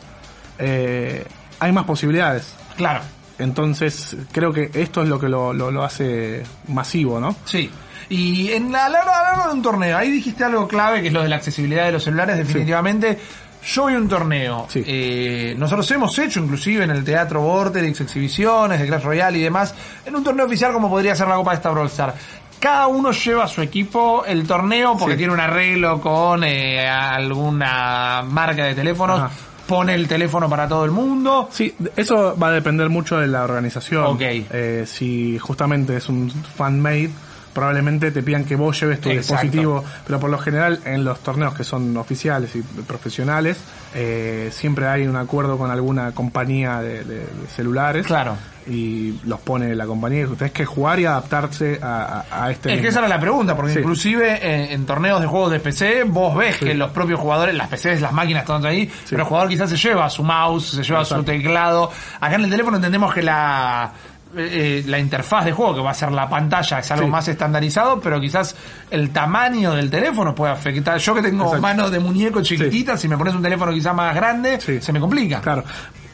eh, 0.58 1.24
hay 1.58 1.72
más 1.72 1.84
posibilidades. 1.84 2.52
Claro. 2.76 3.00
Entonces, 3.38 4.16
creo 4.32 4.52
que 4.52 4.70
esto 4.74 5.02
es 5.02 5.08
lo 5.08 5.18
que 5.18 5.28
lo, 5.28 5.52
lo, 5.52 5.70
lo 5.70 5.82
hace 5.84 6.42
masivo, 6.68 7.18
¿no? 7.20 7.34
Sí. 7.44 7.70
Y 8.08 8.50
en 8.52 8.70
la, 8.72 8.86
a 8.86 8.88
la 8.88 9.00
hora, 9.02 9.18
a 9.18 9.22
la 9.22 9.32
hora 9.34 9.46
de 9.48 9.54
un 9.54 9.62
torneo, 9.62 9.96
ahí 9.96 10.10
dijiste 10.10 10.44
algo 10.44 10.68
clave 10.68 11.00
que 11.00 11.08
es 11.08 11.12
lo 11.14 11.22
de 11.22 11.28
la 11.28 11.36
accesibilidad 11.36 11.86
de 11.86 11.92
los 11.92 12.04
celulares, 12.04 12.36
definitivamente. 12.36 13.18
Yo 13.64 13.82
voy 13.82 13.94
a 13.94 13.96
un 13.98 14.08
torneo. 14.08 14.66
Sí. 14.68 14.82
eh, 14.84 15.54
nosotros 15.56 15.88
hemos 15.92 16.18
hecho 16.18 16.40
inclusive 16.40 16.82
en 16.84 16.90
el 16.90 17.04
Teatro 17.04 17.40
Vorterix 17.42 18.00
exhibiciones 18.00 18.80
de 18.80 18.86
Clash 18.86 19.02
Royale 19.04 19.38
y 19.38 19.42
demás. 19.42 19.72
En 20.04 20.16
un 20.16 20.24
torneo 20.24 20.46
oficial 20.46 20.72
como 20.72 20.90
podría 20.90 21.14
ser 21.14 21.28
la 21.28 21.36
Copa 21.36 21.52
de 21.52 21.56
Star 21.56 21.72
Brawl 21.72 21.86
Star. 21.86 22.14
Cada 22.58 22.86
uno 22.88 23.12
lleva 23.12 23.46
su 23.48 23.62
equipo 23.62 24.24
el 24.26 24.46
torneo 24.46 24.96
porque 24.96 25.14
Sí. 25.14 25.18
tiene 25.18 25.32
un 25.32 25.40
arreglo 25.40 26.00
con 26.00 26.42
eh, 26.44 26.88
alguna 26.88 28.22
marca 28.26 28.64
de 28.64 28.74
teléfonos. 28.74 29.20
Ajá. 29.20 29.30
Pone 29.66 29.94
el 29.94 30.08
teléfono 30.08 30.48
para 30.48 30.68
todo 30.68 30.84
el 30.84 30.90
mundo. 30.90 31.48
Sí, 31.50 31.74
eso 31.96 32.36
va 32.36 32.48
a 32.48 32.52
depender 32.52 32.88
mucho 32.88 33.18
de 33.18 33.26
la 33.26 33.44
organización. 33.44 34.04
Ok. 34.04 34.20
Eh, 34.22 34.84
si 34.86 35.38
justamente 35.38 35.96
es 35.96 36.08
un 36.08 36.30
fan-made, 36.30 37.10
probablemente 37.52 38.10
te 38.10 38.22
pidan 38.22 38.44
que 38.44 38.56
vos 38.56 38.80
lleves 38.80 39.00
tu 39.00 39.10
Exacto. 39.10 39.42
dispositivo, 39.42 39.84
pero 40.06 40.18
por 40.20 40.30
lo 40.30 40.38
general 40.38 40.80
en 40.84 41.04
los 41.04 41.20
torneos 41.20 41.54
que 41.54 41.64
son 41.64 41.96
oficiales 41.96 42.54
y 42.56 42.62
profesionales, 42.62 43.58
eh, 43.94 44.50
siempre 44.52 44.86
hay 44.86 45.06
un 45.06 45.16
acuerdo 45.16 45.58
con 45.58 45.70
alguna 45.70 46.12
compañía 46.12 46.80
de, 46.80 47.04
de- 47.04 47.14
de 47.20 47.46
celulares. 47.54 48.06
Claro. 48.06 48.36
Y 48.64 49.18
los 49.24 49.40
pone 49.40 49.74
la 49.74 49.86
compañía. 49.86 50.24
Tenés 50.38 50.52
que 50.52 50.64
jugar 50.64 51.00
y 51.00 51.04
adaptarse 51.04 51.80
a, 51.82 52.24
a- 52.30 52.44
a 52.44 52.50
este 52.52 52.72
Es 52.72 52.80
que 52.80 52.88
esa 52.88 53.00
era 53.00 53.08
la 53.08 53.18
pregunta, 53.18 53.56
porque 53.56 53.72
Sí. 53.72 53.80
inclusive 53.80 54.38
en, 54.40 54.70
en 54.70 54.86
torneos 54.86 55.20
de 55.20 55.26
juegos 55.26 55.50
de 55.50 55.58
PC, 55.58 56.04
vos 56.04 56.36
ves 56.36 56.58
que 56.58 56.72
los 56.72 56.92
propios 56.92 57.18
jugadores, 57.18 57.56
las 57.56 57.66
PCs, 57.68 58.00
las 58.00 58.12
máquinas 58.12 58.42
están 58.42 58.64
ahí, 58.64 58.88
pero 59.10 59.22
el 59.24 59.28
jugador 59.28 59.48
quizás 59.48 59.68
se 59.68 59.76
lleva 59.76 60.08
su 60.08 60.22
mouse, 60.22 60.70
se 60.76 60.82
lleva 60.84 61.04
su 61.04 61.20
teclado. 61.24 61.90
Acá 62.20 62.36
en 62.36 62.44
el 62.44 62.50
teléfono 62.50 62.76
entendemos 62.76 63.12
que 63.12 63.22
la 63.22 63.90
eh, 64.36 64.82
la 64.86 64.98
interfaz 64.98 65.44
de 65.44 65.52
juego, 65.52 65.74
que 65.76 65.80
va 65.80 65.90
a 65.90 65.94
ser 65.94 66.10
la 66.12 66.28
pantalla, 66.28 66.78
es 66.78 66.90
algo 66.90 67.04
Sí. 67.06 67.10
más 67.10 67.28
estandarizado, 67.28 68.00
pero 68.00 68.20
quizás 68.20 68.54
el 68.90 69.10
tamaño 69.10 69.72
del 69.74 69.90
teléfono 69.90 70.34
puede 70.34 70.52
afectar. 70.52 70.98
Yo 70.98 71.14
que 71.14 71.22
tengo 71.22 71.44
Exacto. 71.44 71.62
manos 71.62 71.90
de 71.90 72.00
muñeco 72.00 72.42
chiquititas, 72.42 73.00
si 73.00 73.08
me 73.08 73.16
pones 73.18 73.34
un 73.34 73.42
teléfono 73.42 73.72
quizás 73.72 73.94
más 73.94 74.14
grande, 74.14 74.60
Sí. 74.60 74.80
se 74.80 74.92
me 74.92 75.00
complica. 75.00 75.40
Claro. 75.40 75.64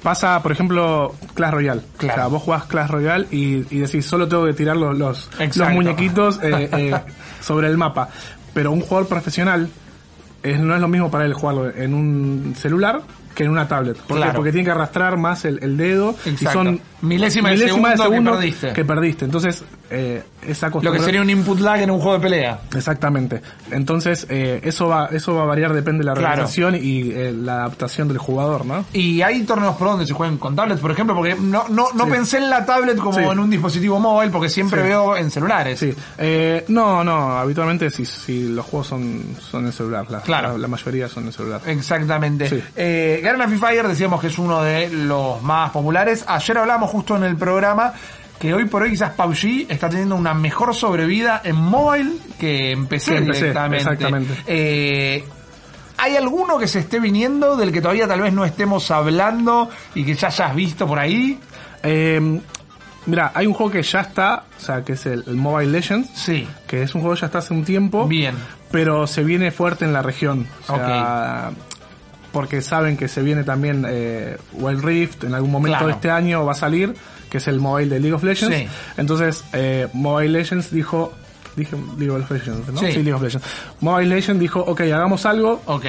Pasa, 0.02 0.40
por 0.42 0.52
ejemplo, 0.52 1.14
Clash 1.34 1.50
Royale. 1.52 1.80
Claro. 1.96 2.14
O 2.14 2.16
sea, 2.16 2.26
vos 2.28 2.42
jugás 2.42 2.64
Clash 2.64 2.88
Royale 2.88 3.26
y, 3.32 3.66
y 3.74 3.78
decís, 3.80 4.06
solo 4.06 4.28
tengo 4.28 4.46
que 4.46 4.52
tirar 4.54 4.76
los, 4.76 4.96
los, 4.96 5.28
muñequitos 5.72 6.38
eh, 6.42 6.68
eh, 6.72 6.94
sobre 7.40 7.66
el 7.66 7.76
mapa. 7.76 8.08
Pero 8.54 8.70
un 8.70 8.80
jugador 8.80 9.08
profesional 9.08 9.68
es, 10.42 10.60
no 10.60 10.74
es 10.74 10.80
lo 10.80 10.86
mismo 10.88 11.10
para 11.10 11.24
él 11.24 11.34
jugarlo 11.34 11.68
en 11.70 11.94
un 11.94 12.54
celular 12.56 13.00
que 13.38 13.44
en 13.44 13.50
una 13.52 13.68
tablet. 13.68 13.96
¿Por 13.98 14.20
qué? 14.20 14.30
Porque 14.34 14.50
tiene 14.50 14.64
que 14.64 14.72
arrastrar 14.72 15.16
más 15.16 15.44
el, 15.44 15.60
el 15.62 15.76
dedo 15.76 16.16
y 16.26 16.30
Exacto. 16.30 16.64
son 16.64 16.80
Milésima 17.02 17.50
de 17.50 17.56
segundo 17.96 18.32
que 18.32 18.36
perdiste. 18.38 18.72
que 18.72 18.84
perdiste. 18.84 19.24
Entonces, 19.26 19.64
eh, 19.90 20.22
Lo 20.82 20.92
que 20.92 21.00
sería 21.00 21.20
un 21.20 21.30
input 21.30 21.58
lag 21.60 21.80
en 21.80 21.90
un 21.90 21.98
juego 22.00 22.14
de 22.18 22.22
pelea. 22.22 22.60
Exactamente. 22.74 23.42
Entonces, 23.70 24.26
eh, 24.28 24.60
eso 24.62 24.88
va 24.88 25.06
eso 25.12 25.34
va 25.34 25.42
a 25.42 25.46
variar, 25.46 25.72
depende 25.72 26.00
de 26.00 26.04
la 26.04 26.14
Claro. 26.14 26.28
organización 26.28 26.74
y 26.76 27.10
eh, 27.10 27.32
la 27.32 27.60
adaptación 27.60 28.08
del 28.08 28.18
jugador, 28.18 28.64
¿no? 28.66 28.84
Y 28.92 29.22
hay 29.22 29.42
torneos 29.44 29.76
pro 29.76 29.90
donde 29.90 30.06
se 30.06 30.12
juegan 30.14 30.38
con 30.38 30.54
tablets, 30.56 30.80
por 30.80 30.90
ejemplo, 30.90 31.14
porque 31.14 31.34
no, 31.34 31.68
no, 31.68 31.88
no 31.94 32.04
Sí. 32.04 32.10
pensé 32.10 32.36
en 32.38 32.50
la 32.50 32.64
tablet 32.64 32.96
como 32.98 33.18
Sí. 33.18 33.24
en 33.24 33.38
un 33.38 33.50
dispositivo 33.50 33.98
móvil, 33.98 34.30
porque 34.30 34.48
siempre 34.48 34.82
Sí. 34.82 34.88
veo 34.88 35.16
en 35.16 35.30
celulares. 35.30 35.78
Sí, 35.78 35.94
eh, 36.18 36.64
no, 36.68 37.02
no, 37.04 37.38
habitualmente 37.38 37.90
si, 37.90 38.04
si 38.04 38.48
los 38.48 38.64
juegos 38.66 38.86
son, 38.86 39.36
son 39.40 39.66
en 39.66 39.72
celular, 39.72 40.10
la, 40.10 40.20
Claro. 40.20 40.52
la, 40.52 40.58
la 40.58 40.68
mayoría 40.68 41.08
son 41.08 41.26
en 41.26 41.32
celular. 41.32 41.60
Exactamente. 41.66 42.62
Eh, 42.76 43.20
Garena 43.22 43.48
Free 43.48 43.58
Fire 43.58 43.88
decíamos 43.88 44.20
que 44.20 44.28
es 44.28 44.38
uno 44.38 44.62
de 44.62 44.88
los 44.90 45.42
más 45.42 45.70
populares. 45.70 46.24
Ayer 46.26 46.58
hablamos 46.58 46.90
justo 46.90 47.16
en 47.16 47.24
el 47.24 47.36
programa 47.36 47.92
que 48.38 48.54
hoy 48.54 48.66
por 48.66 48.82
hoy 48.82 48.90
quizás 48.90 49.12
PUBG 49.12 49.66
está 49.68 49.88
teniendo 49.88 50.14
una 50.16 50.32
mejor 50.34 50.74
sobrevida 50.74 51.40
en 51.44 51.56
mobile 51.56 52.12
que 52.38 52.72
en 52.72 52.86
PC, 52.86 53.12
Que 53.12 53.16
en 53.18 53.26
PC, 53.26 53.38
directamente. 53.40 53.76
exactamente. 53.82 54.34
Eh, 54.46 55.24
¿Hay 55.96 56.14
alguno 56.16 56.58
que 56.58 56.68
se 56.68 56.78
esté 56.78 57.00
viniendo 57.00 57.56
del 57.56 57.72
que 57.72 57.80
todavía 57.80 58.06
tal 58.06 58.20
vez 58.20 58.32
no 58.32 58.44
estemos 58.44 58.90
hablando 58.92 59.68
y 59.96 60.04
que 60.04 60.14
ya 60.14 60.28
hayas 60.28 60.54
visto 60.54 60.86
por 60.86 60.98
ahí? 61.00 61.40
Eh, 61.82 62.40
mira, 63.06 63.32
hay 63.34 63.46
un 63.48 63.54
juego 63.54 63.72
que 63.72 63.82
ya 63.82 64.02
está, 64.02 64.44
o 64.56 64.60
sea, 64.60 64.84
que 64.84 64.92
es 64.92 65.04
el, 65.06 65.24
el 65.26 65.34
Mobile 65.34 65.72
Legends, 65.72 66.08
Sí. 66.14 66.46
que 66.68 66.82
es 66.82 66.94
un 66.94 67.00
juego 67.00 67.16
que 67.16 67.22
ya 67.22 67.26
está 67.26 67.38
hace 67.38 67.52
un 67.52 67.64
tiempo, 67.64 68.06
Bien. 68.06 68.36
pero 68.70 69.08
se 69.08 69.24
viene 69.24 69.50
fuerte 69.50 69.84
en 69.84 69.92
la 69.92 70.02
región. 70.02 70.46
O 70.68 70.76
sea, 70.76 71.50
porque 72.30 72.62
saben 72.62 72.96
que 72.96 73.08
se 73.08 73.22
viene 73.22 73.42
también 73.42 73.84
eh, 73.88 74.36
Wild 74.52 74.84
Rift, 74.84 75.24
en 75.24 75.34
algún 75.34 75.50
momento 75.50 75.78
Claro. 75.78 75.86
de 75.88 75.92
este 75.94 76.10
año 76.12 76.44
va 76.44 76.52
a 76.52 76.54
salir, 76.54 76.94
que 77.28 77.38
es 77.38 77.48
el 77.48 77.60
mobile 77.60 77.88
de 77.94 78.00
League 78.00 78.14
of 78.14 78.22
Legends. 78.22 78.56
Sí. 78.56 78.66
Entonces, 78.96 79.44
eh, 79.52 79.88
Mobile 79.92 80.30
Legends 80.38 80.70
dijo, 80.70 81.12
dije 81.56 81.76
League 81.98 82.10
of 82.10 82.30
Legends, 82.30 82.72
¿no? 82.72 82.78
Sí. 82.80 82.86
League 82.92 83.12
of 83.14 83.22
Legends. 83.22 83.46
Mobile 83.80 84.14
Legends 84.14 84.40
dijo, 84.40 84.60
ok, 84.60 84.80
hagamos 84.82 85.26
algo, 85.26 85.62
Ok. 85.66 85.84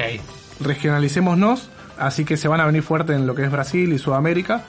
regionalicémonos, 0.60 1.68
así 1.98 2.24
que 2.24 2.36
se 2.36 2.48
van 2.48 2.60
a 2.60 2.66
venir 2.66 2.82
fuerte 2.82 3.14
en 3.14 3.26
lo 3.26 3.34
que 3.34 3.44
es 3.44 3.50
Brasil 3.50 3.92
y 3.92 3.98
Sudamérica. 3.98 4.62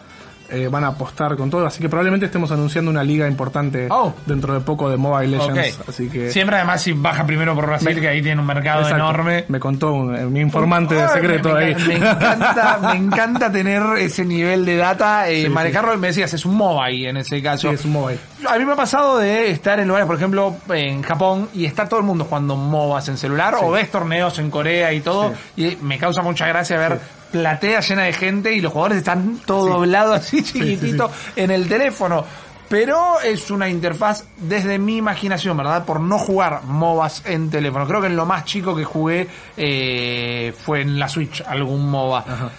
Eh, 0.51 0.67
van 0.69 0.83
a 0.83 0.87
apostar 0.87 1.35
con 1.35 1.49
todo, 1.49 1.65
así 1.65 1.81
que 1.81 1.89
probablemente 1.89 2.25
estemos 2.25 2.51
anunciando 2.51 2.91
una 2.91 3.03
liga 3.03 3.27
importante 3.27 3.87
Oh. 3.89 4.13
dentro 4.25 4.53
de 4.53 4.59
poco 4.61 4.89
de 4.89 4.97
Mobile 4.97 5.37
Legends. 5.37 5.79
Así 5.87 6.09
que 6.09 6.29
Siempre 6.31 6.57
además 6.57 6.81
si 6.81 6.91
baja 6.93 7.25
primero 7.25 7.55
por 7.55 7.65
Brasil, 7.67 7.95
Me- 7.95 8.01
que 8.01 8.07
ahí 8.07 8.21
tiene 8.21 8.41
un 8.41 8.47
mercado 8.47 8.81
Exacto. 8.81 8.97
enorme. 9.03 9.45
Me 9.47 9.59
contó 9.59 9.93
un, 9.93 10.31
mi 10.33 10.39
informante 10.41 10.95
de 10.95 11.07
secreto 11.09 11.53
me, 11.53 11.65
ahí. 11.65 11.75
me 11.87 11.95
encanta, 11.95 12.79
me 12.81 12.95
encanta 12.97 13.51
tener 13.51 13.81
ese 13.97 14.25
nivel 14.25 14.65
de 14.65 14.77
data, 14.77 15.29
eh, 15.29 15.43
Sí, 15.43 15.49
manejarlo, 15.49 15.93
y 15.93 15.97
me 15.97 16.07
decías, 16.07 16.33
es 16.33 16.45
un 16.45 16.55
mobile 16.55 17.09
en 17.09 17.17
ese 17.17 17.37
Sí, 17.37 17.41
caso. 17.41 17.69
es 17.71 17.85
un 17.85 17.91
mobile. 17.93 18.19
A 18.49 18.57
mí 18.57 18.65
me 18.65 18.73
ha 18.73 18.75
pasado 18.75 19.17
de 19.17 19.51
estar 19.51 19.79
en 19.79 19.87
lugares, 19.87 20.07
por 20.07 20.15
ejemplo, 20.17 20.55
en 20.69 21.01
Japón, 21.03 21.49
y 21.53 21.65
está 21.65 21.87
todo 21.87 21.99
el 21.99 22.05
mundo 22.05 22.25
jugando 22.25 22.55
MOBAs 22.55 23.07
en 23.09 23.17
celular, 23.17 23.55
o 23.61 23.71
ves 23.71 23.89
torneos 23.91 24.37
en 24.39 24.49
Corea 24.49 24.91
y 24.93 25.01
todo, 25.01 25.33
y 25.55 25.77
me 25.81 25.97
causa 25.97 26.21
mucha 26.21 26.47
gracia 26.47 26.77
ver 26.77 26.99
platea 27.31 27.79
llena 27.81 28.03
de 28.03 28.13
gente 28.13 28.53
y 28.53 28.61
los 28.61 28.71
jugadores 28.73 28.99
están 28.99 29.39
todo 29.45 29.65
Sí. 29.67 29.71
doblado 29.73 30.13
así 30.13 30.37
sí, 30.43 30.53
chiquitito 30.53 31.09
en 31.35 31.51
el 31.51 31.67
teléfono. 31.67 32.23
Pero 32.69 33.19
es 33.19 33.51
una 33.51 33.67
interfaz 33.67 34.23
desde 34.37 34.79
mi 34.79 34.95
imaginación, 34.95 35.57
¿verdad? 35.57 35.83
Por 35.83 35.99
no 35.99 36.17
jugar 36.17 36.61
MOBAs 36.63 37.23
en 37.25 37.49
teléfono. 37.49 37.85
Creo 37.85 37.99
que 37.99 38.07
en 38.07 38.15
lo 38.15 38.25
más 38.25 38.45
chico 38.45 38.73
que 38.73 38.85
jugué 38.85 39.27
eh, 39.57 40.53
fue 40.63 40.79
en 40.81 40.97
la 40.97 41.09
Switch, 41.09 41.43
algún 41.45 41.89
MOBA 41.89 42.19
Ajá. 42.19 42.49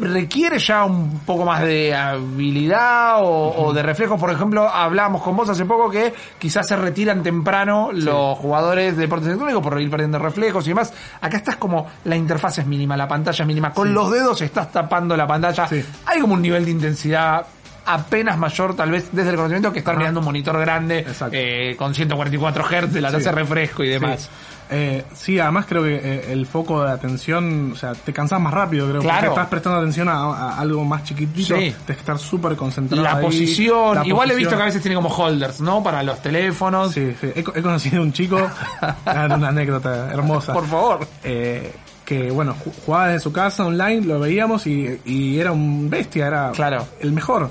Requiere 0.00 0.58
ya 0.58 0.84
un 0.84 1.20
poco 1.20 1.44
más 1.44 1.62
de 1.62 1.94
habilidad 1.94 3.22
o, 3.22 3.54
o 3.66 3.72
de 3.72 3.82
reflejos. 3.82 4.20
Por 4.20 4.30
ejemplo, 4.30 4.68
hablábamos 4.68 5.22
con 5.22 5.36
vos 5.36 5.48
hace 5.48 5.64
poco 5.64 5.90
que 5.90 6.12
quizás 6.38 6.68
se 6.68 6.76
retiran 6.76 7.22
temprano 7.22 7.90
los 7.92 8.38
jugadores 8.38 8.96
de 8.96 9.02
deportes 9.02 9.28
electrónicos 9.28 9.62
por 9.62 9.80
ir 9.80 9.90
perdiendo 9.90 10.18
reflejos 10.18 10.66
y 10.66 10.70
demás. 10.70 10.92
Acá 11.20 11.38
estás 11.38 11.56
como 11.56 11.86
la 12.04 12.16
interfaz 12.16 12.58
es 12.58 12.66
mínima, 12.66 12.96
la 12.96 13.08
pantalla 13.08 13.42
es 13.42 13.46
mínima. 13.46 13.72
Con 13.72 13.94
los 13.94 14.10
dedos 14.10 14.40
estás 14.42 14.70
tapando 14.70 15.16
la 15.16 15.26
pantalla. 15.26 15.66
Sí. 15.66 15.84
Hay 16.06 16.20
como 16.20 16.34
un 16.34 16.42
nivel 16.42 16.64
de 16.64 16.70
intensidad 16.70 17.46
apenas 17.86 18.38
mayor 18.38 18.76
tal 18.76 18.90
vez 18.90 19.08
desde 19.10 19.30
el 19.30 19.36
conocimiento 19.36 19.72
que 19.72 19.80
estar 19.80 19.94
Ajá. 19.94 20.00
mirando 20.00 20.20
un 20.20 20.26
monitor 20.26 20.58
grande 20.60 21.04
eh, 21.32 21.74
con 21.76 21.94
144 21.94 22.64
Hz, 22.64 22.94
la 23.00 23.10
tasa 23.10 23.30
de 23.30 23.36
refresco 23.36 23.82
y 23.82 23.88
demás. 23.88 24.28
Sí. 24.70 24.76
Eh, 24.76 25.04
sí, 25.14 25.38
además 25.38 25.66
creo 25.68 25.82
que 25.82 25.96
eh, 25.96 26.32
el 26.32 26.46
foco 26.46 26.82
de 26.84 26.92
atención, 26.92 27.72
o 27.72 27.76
sea, 27.76 27.92
te 27.92 28.12
cansás 28.12 28.40
más 28.40 28.54
rápido, 28.54 28.88
creo. 28.88 29.00
Claro. 29.02 29.16
Porque 29.18 29.28
estás 29.28 29.46
prestando 29.48 29.78
atención 29.80 30.08
a, 30.08 30.14
a 30.14 30.58
algo 30.60 30.84
más 30.84 31.02
chiquitito, 31.04 31.54
Sí. 31.56 31.60
tienes 31.60 31.76
que 31.86 31.92
estar 31.92 32.18
súper 32.18 32.54
concentrado. 32.56 33.02
La 33.02 33.16
ahí, 33.16 33.24
posición, 33.24 33.96
la 33.96 34.06
igual 34.06 34.30
he 34.30 34.36
visto 34.36 34.56
que 34.56 34.62
a 34.62 34.66
veces 34.66 34.80
tiene 34.80 34.94
como 34.94 35.08
holders, 35.08 35.60
¿no? 35.60 35.82
Para 35.82 36.02
los 36.02 36.20
teléfonos. 36.22 36.92
Sí, 36.92 37.14
sí. 37.20 37.26
He, 37.34 37.40
he 37.40 37.62
conocido 37.62 38.00
un 38.02 38.12
chico, 38.12 38.38
era 39.06 39.26
una 39.36 39.48
anécdota 39.48 40.10
hermosa. 40.12 40.52
Por 40.52 40.66
favor. 40.66 41.06
eh, 41.24 41.72
que 42.04 42.30
bueno, 42.32 42.54
ju- 42.64 42.72
jugaba 42.84 43.06
desde 43.08 43.20
su 43.20 43.32
casa 43.32 43.64
online, 43.64 44.00
lo 44.04 44.18
veíamos 44.18 44.66
y, 44.66 45.00
y 45.04 45.38
era 45.38 45.52
un 45.52 45.88
bestia, 45.88 46.26
era 46.26 46.50
Claro. 46.52 46.84
el 47.00 47.12
mejor. 47.12 47.50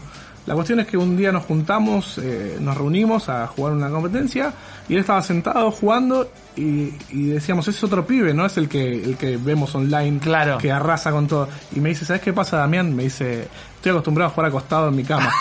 La 0.49 0.55
cuestión 0.55 0.79
es 0.79 0.87
que 0.87 0.97
un 0.97 1.15
día 1.15 1.31
nos 1.31 1.43
juntamos, 1.45 2.17
eh, 2.17 2.57
nos 2.59 2.75
reunimos 2.75 3.29
a 3.29 3.45
jugar 3.45 3.73
una 3.73 3.87
competencia 3.87 4.51
y 4.89 4.95
él 4.95 5.01
estaba 5.01 5.21
sentado 5.21 5.69
jugando 5.69 6.27
y, 6.55 6.91
y 7.11 7.27
decíamos, 7.27 7.67
ese 7.67 7.77
es 7.77 7.83
otro 7.83 8.03
pibe, 8.07 8.33
¿no? 8.33 8.47
Es 8.47 8.57
el 8.57 8.67
que, 8.67 8.95
el 8.95 9.15
que 9.15 9.37
vemos 9.37 9.75
online, 9.75 10.17
Claro. 10.17 10.57
que 10.57 10.71
arrasa 10.71 11.11
con 11.11 11.27
todo. 11.27 11.47
Y 11.75 11.79
me 11.79 11.89
dice, 11.89 12.03
¿sabes 12.03 12.23
qué 12.23 12.33
pasa, 12.33 12.57
Damián? 12.57 12.95
Me 12.95 13.03
dice, 13.03 13.47
estoy 13.75 13.91
acostumbrado 13.91 14.31
a 14.31 14.33
jugar 14.33 14.49
acostado 14.49 14.87
en 14.89 14.95
mi 14.95 15.03
cama. 15.03 15.31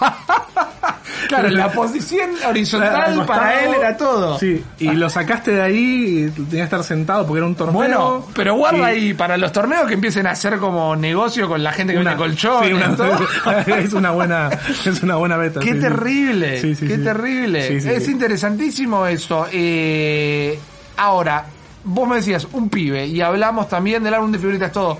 Claro, 1.40 1.48
la 1.56 1.72
posición 1.72 2.30
horizontal 2.46 3.20
Al 3.20 3.26
para 3.26 3.64
él 3.64 3.70
era 3.78 3.96
todo. 3.96 4.38
Sí, 4.38 4.64
y 4.78 4.90
lo 4.92 5.08
sacaste 5.10 5.52
de 5.52 5.62
ahí 5.62 6.24
y 6.26 6.30
tenías 6.30 6.50
que 6.50 6.62
estar 6.62 6.84
sentado 6.84 7.26
porque 7.26 7.38
era 7.38 7.46
un 7.46 7.54
torneo. 7.54 7.74
Bueno, 7.74 8.26
pero 8.34 8.54
guarda 8.56 8.92
Y 8.92 8.96
ahí 8.96 9.14
para 9.14 9.36
los 9.36 9.52
torneos 9.52 9.86
que 9.86 9.94
empiecen 9.94 10.26
a 10.26 10.30
hacer 10.30 10.58
como 10.58 10.94
negocio 10.96 11.48
con 11.48 11.62
la 11.62 11.72
gente 11.72 11.92
que 11.94 11.98
una- 12.00 12.10
vende 12.14 12.24
colchones. 12.24 12.68
sí, 12.68 12.72
una- 13.46 13.60
es 13.78 13.92
una 13.92 14.10
buena, 14.12 14.50
es 14.84 15.02
una 15.02 15.16
buena 15.16 15.36
beta. 15.36 15.60
Qué 15.60 15.74
sí, 15.74 15.80
terrible, 15.80 16.60
Sí, 16.60 16.86
qué 16.86 16.98
terrible. 16.98 17.76
Es 17.76 18.08
interesantísimo 18.08 19.06
eso. 19.06 19.46
Eh, 19.52 20.58
ahora, 20.96 21.44
vos 21.84 22.08
me 22.08 22.16
decías, 22.16 22.46
un 22.52 22.68
pibe, 22.68 23.06
y 23.06 23.20
hablamos 23.20 23.68
también 23.68 24.02
del 24.02 24.14
álbum 24.14 24.30
de 24.32 24.38
figuritas, 24.38 24.72
todo. 24.72 24.98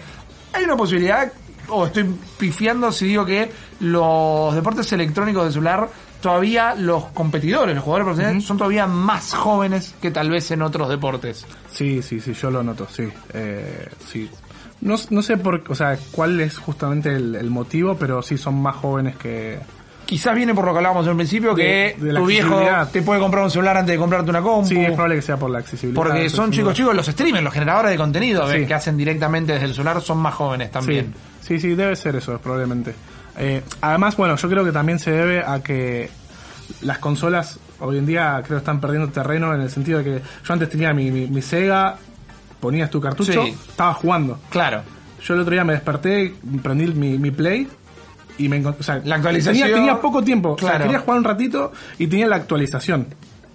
Hay 0.53 0.64
una 0.64 0.76
posibilidad, 0.76 1.31
o 1.69 1.87
estoy 1.87 2.05
pifiando 2.38 2.93
si 2.93 3.07
digo 3.07 3.25
que 3.25 3.50
los 3.81 4.55
deportes 4.55 4.93
electrónicos 4.93 5.47
de 5.47 5.53
celular, 5.53 5.88
todavía 6.25 6.75
los 6.75 7.04
competidores, 7.07 7.75
los 7.75 7.85
jugadores 7.85 8.07
profesionales, 8.07 8.45
son 8.45 8.57
todavía 8.59 8.87
más 8.87 9.35
jóvenes 9.35 9.95
que 10.02 10.11
tal 10.11 10.31
vez 10.31 10.50
en 10.50 10.62
otros 10.62 10.88
deportes. 10.88 11.47
Sí, 11.71 12.02
sí, 12.02 12.19
sí, 12.21 12.33
yo 12.33 12.50
lo 12.50 12.62
noto, 12.62 12.88
sí. 12.90 13.07
Eh, 13.33 13.88
sí. 14.11 14.28
No, 14.81 14.97
no 15.11 15.23
sé 15.23 15.37
por, 15.37 15.62
o 15.69 15.75
sea, 15.75 15.97
cuál 16.11 16.40
es 16.40 16.59
justamente 16.59 17.14
el, 17.14 17.35
el 17.35 17.50
motivo, 17.50 17.97
pero 17.97 18.23
sí 18.23 18.37
son 18.38 18.61
más 18.61 18.76
jóvenes 18.76 19.16
que... 19.16 19.59
Quizás 20.07 20.35
viene 20.35 20.54
por 20.54 20.64
lo 20.66 20.73
que 20.73 20.78
hablábamos 20.78 21.07
al 21.09 21.16
principio, 21.16 21.54
que 21.54 21.95
De- 21.99 22.07
de 22.07 22.12
la 22.12 22.21
tu 22.21 22.26
viejo 22.26 22.61
te 22.93 23.00
puede 23.02 23.21
comprar 23.21 23.45
un 23.45 23.50
celular 23.50 23.76
antes 23.78 23.93
de 23.95 23.99
comprarte 23.99 24.28
una 24.31 24.43
compu. 24.43 24.69
Sí, 24.69 24.78
es 24.78 24.93
probable 24.93 25.16
que 25.16 25.23
sea 25.23 25.37
por 25.38 25.49
la 25.50 25.59
accesibilidad. 25.61 26.02
Porque 26.02 26.28
son 26.31 26.50
chicos 26.50 26.75
chicos, 26.75 26.95
los 26.95 27.07
streamers, 27.07 27.45
los 27.45 27.52
generadores 27.54 27.90
de 27.90 27.97
contenido 27.97 28.47
Sí. 28.50 28.57
eh, 28.59 28.66
que 28.66 28.75
hacen 28.75 28.97
directamente 28.97 29.52
desde 29.52 29.66
el 29.66 29.73
celular 29.75 30.00
son 30.02 30.19
más 30.19 30.35
jóvenes 30.35 30.71
también. 30.71 31.14
Sí, 31.40 31.59
sí, 31.59 31.61
sí, 31.71 31.75
debe 31.75 31.95
ser 31.97 32.16
eso, 32.16 32.38
probablemente. 32.38 32.95
Eh, 33.38 33.62
además, 33.81 34.17
bueno, 34.17 34.37
yo 34.37 34.49
creo 34.49 34.64
que 34.64 34.73
también 34.73 34.99
se 34.99 35.11
debe 35.11 35.43
a 35.45 35.61
que 35.62 36.11
las 36.83 36.99
consolas 36.99 37.59
hoy 37.81 37.99
en 37.99 38.07
día 38.07 38.37
creo 38.45 38.59
que 38.59 38.62
están 38.62 38.81
perdiendo 38.81 39.09
terreno 39.11 39.55
en 39.55 39.61
el 39.61 39.71
sentido 39.71 39.99
de 39.99 40.05
que 40.05 40.23
yo 40.47 40.53
antes 40.53 40.69
tenía 40.71 40.93
mi, 40.95 41.11
mi, 41.11 41.26
mi 41.26 41.43
Sega, 41.43 41.97
ponías 42.61 42.91
tu 42.91 43.00
cartucho, 43.00 43.45
Sí. 43.45 43.55
estaba 43.69 43.93
jugando. 43.95 44.38
Claro. 44.50 44.83
Yo 45.23 45.35
el 45.35 45.41
otro 45.41 45.53
día 45.53 45.64
me 45.64 45.73
desperté, 45.73 46.35
prendí 46.62 46.87
mi, 46.88 47.19
mi 47.19 47.31
Play 47.31 47.67
y 48.38 48.49
me 48.49 48.57
encontré. 48.57 48.81
O 48.81 48.85
sea, 48.85 49.00
La 49.05 49.17
actualización- 49.17 49.62
Tenía, 49.67 49.75
tenía 49.76 50.00
poco 50.00 50.23
tiempo. 50.23 50.50
O 50.53 50.59
sea, 50.59 50.71
Claro. 50.71 50.85
quería 50.85 50.99
jugar 51.00 51.19
un 51.19 51.25
ratito 51.25 51.73
y 51.99 52.07
tenía 52.07 52.26
la 52.26 52.37
actualización. 52.37 53.07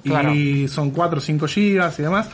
Claro. 0.03 0.33
Y 0.33 0.67
son 0.67 0.91
4 0.91 1.17
o 1.19 1.21
5 1.21 1.47
gigas 1.47 1.97
y 1.99 2.03
demás. 2.03 2.27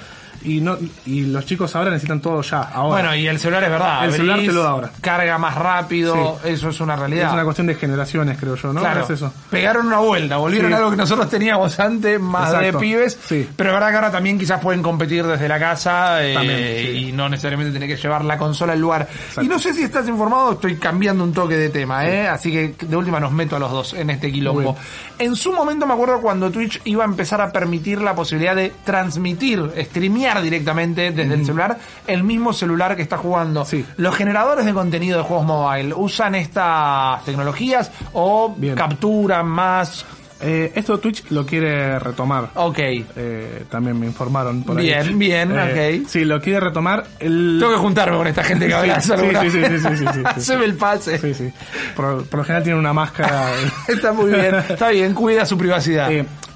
Y 0.43 0.61
no 0.61 0.77
y 1.05 1.21
los 1.25 1.45
chicos 1.45 1.75
ahora 1.75 1.89
necesitan 1.91 2.21
todo 2.21 2.41
ya, 2.41 2.61
ahora. 2.61 3.01
Bueno, 3.01 3.15
y 3.15 3.27
el 3.27 3.39
celular 3.39 3.63
es 3.63 3.69
verdad. 3.69 4.05
El 4.05 4.11
celular 4.11 4.39
te 4.39 4.51
lo 4.51 4.63
da 4.63 4.69
ahora. 4.69 4.91
Carga 5.01 5.37
más 5.37 5.55
rápido, 5.55 6.39
eso 6.43 6.69
es 6.69 6.79
una 6.81 6.95
realidad. 6.95 7.27
es 7.27 7.33
una 7.33 7.43
cuestión 7.43 7.67
de 7.67 7.75
generaciones, 7.75 8.37
creo 8.39 8.55
yo, 8.55 8.73
¿no? 8.73 8.79
Claro, 8.81 9.03
Es 9.03 9.09
eso. 9.09 9.33
pegaron 9.49 9.87
una 9.87 9.99
vuelta, 9.99 10.37
volvieron 10.37 10.69
Sí. 10.69 10.73
a 10.73 10.77
algo 10.77 10.91
que 10.91 10.97
nosotros 10.97 11.29
teníamos 11.29 11.79
antes, 11.79 12.19
más 12.19 12.49
Exacto. 12.53 12.65
de 12.65 12.83
pibes, 12.85 13.19
Sí. 13.27 13.49
pero 13.55 13.69
es 13.69 13.73
verdad 13.75 13.89
que 13.89 13.95
ahora 13.95 14.11
también 14.11 14.37
quizás 14.39 14.59
pueden 14.59 14.81
competir 14.83 15.25
desde 15.25 15.47
la 15.47 15.59
casa 15.59 16.23
eh, 16.23 16.33
También, 16.33 16.95
y 16.97 17.11
no 17.11 17.29
necesariamente 17.29 17.71
tener 17.73 17.87
que 17.89 18.01
llevar 18.01 18.23
la 18.25 18.37
consola 18.37 18.73
al 18.73 18.79
lugar. 18.79 19.07
Y 19.41 19.47
no 19.47 19.57
sé 19.59 19.73
si 19.73 19.83
estás 19.83 20.07
informado, 20.07 20.53
estoy 20.53 20.75
cambiando 20.77 21.23
un 21.23 21.33
toque 21.33 21.55
de 21.57 21.69
tema, 21.69 22.05
¿eh? 22.07 22.27
así 22.27 22.51
que 22.51 22.75
de 22.85 22.95
última 22.95 23.19
nos 23.19 23.31
meto 23.31 23.55
a 23.55 23.59
los 23.59 23.71
dos 23.71 23.93
en 23.93 24.09
este 24.09 24.31
quilombo. 24.31 24.75
En 25.19 25.35
su 25.35 25.51
momento 25.53 25.85
me 25.85 25.93
acuerdo 25.93 26.19
cuando 26.21 26.51
Twitch 26.51 26.81
iba 26.85 27.03
a 27.03 27.07
empezar 27.07 27.39
a 27.41 27.51
permitir 27.51 28.01
la 28.01 28.13
posibilidad 28.15 28.55
de 28.55 28.73
transmitir, 28.83 29.71
streamear 29.77 30.24
directamente 30.41 31.11
desde 31.11 31.33
el 31.33 31.45
celular 31.45 31.77
el 32.07 32.23
mismo 32.23 32.53
celular 32.53 32.95
que 32.95 33.01
está 33.01 33.17
jugando. 33.17 33.65
Sí. 33.65 33.85
Los 33.97 34.15
generadores 34.15 34.65
de 34.65 34.73
contenido 34.73 35.17
de 35.17 35.23
juegos 35.23 35.45
mobile 35.45 35.93
usan 35.93 36.35
estas 36.35 37.23
tecnologías 37.25 37.91
o 38.13 38.53
Bien. 38.57 38.75
capturan 38.75 39.47
más. 39.47 40.05
Eh, 40.41 40.73
esto 40.75 40.99
Twitch 40.99 41.31
lo 41.31 41.45
quiere 41.45 41.97
retomar. 41.97 42.49
Ok. 42.55 42.77
Eh, 42.79 43.63
también 43.69 43.97
me 43.99 44.05
informaron 44.05 44.63
por 44.63 44.77
ahí. 44.77 44.85
Bien, 44.87 45.17
bien, 45.17 45.51
Eh, 45.57 46.01
ok. 46.03 46.07
Sí, 46.09 46.25
lo 46.25 46.41
quiere 46.41 46.59
retomar. 46.59 47.05
El... 47.19 47.55
Tengo 47.59 47.71
que 47.71 47.79
juntarme 47.79 48.17
con 48.17 48.27
esta 48.27 48.43
gente 48.43 48.67
que 48.67 48.73
habla 48.73 48.99
Sí, 48.99 49.11
sí, 49.11 49.49
sí, 49.49 49.49
sí, 49.49 49.59
sí, 49.61 49.79
sí, 49.79 49.95
sí, 49.97 50.05
sí. 50.13 50.21
Haceme 50.25 50.65
el 50.65 50.75
pase. 50.75 51.17
Sí, 51.19 51.33
sí. 51.33 51.51
Por, 51.95 52.25
por 52.25 52.39
lo 52.39 52.43
general 52.43 52.63
tiene 52.63 52.77
una 52.77 52.91
máscara. 52.93 53.49
Está 53.87 54.11
muy 54.11 54.29
bien. 54.31 54.55
Está 54.55 54.89
bien, 54.89 55.13
cuida 55.13 55.45
su 55.45 55.57
privacidad. 55.57 56.09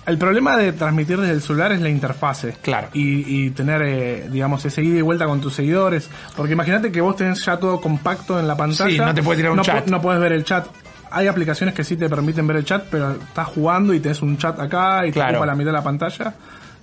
El 0.05 0.17
problema 0.17 0.57
de 0.57 0.73
transmitir 0.73 1.19
desde 1.19 1.33
el 1.33 1.41
celular 1.41 1.71
es 1.71 1.81
la 1.81 1.89
interfase. 1.89 2.55
Claro. 2.61 2.87
Y, 2.93 3.45
y 3.45 3.49
tener, 3.51 3.81
eh, 3.83 4.27
digamos, 4.31 4.65
ese 4.65 4.81
ida 4.81 4.99
y 4.99 5.01
vuelta 5.01 5.25
con 5.25 5.39
tus 5.39 5.53
seguidores. 5.53 6.09
Porque 6.35 6.53
imagínate 6.53 6.91
que 6.91 7.01
vos 7.01 7.15
tenés 7.15 7.43
ya 7.45 7.57
todo 7.57 7.79
compacto 7.79 8.39
en 8.39 8.47
la 8.47 8.57
pantalla. 8.57 8.89
Sí, 8.89 8.97
no 8.97 9.13
te 9.13 9.21
puede 9.21 9.37
tirar 9.37 9.51
un 9.51 9.57
no 9.57 9.63
chat. 9.63 9.87
no 9.87 10.01
puedes 10.01 10.19
ver 10.21 10.31
el 10.31 10.43
chat. 10.43 10.65
Hay 11.11 11.27
aplicaciones 11.27 11.75
que 11.75 11.83
sí 11.83 11.95
te 11.95 12.07
permiten 12.09 12.45
ver 12.47 12.57
el 12.57 12.65
chat, 12.65 12.85
pero 12.89 13.11
estás 13.11 13.47
jugando 13.47 13.93
y 13.93 13.99
tenés 13.99 14.21
un 14.21 14.37
chat 14.37 14.59
acá 14.59 15.05
y 15.05 15.11
te 15.11 15.21
ocupa 15.21 15.45
la 15.45 15.55
mitad 15.55 15.69
de 15.71 15.77
la 15.77 15.83
pantalla. 15.83 16.33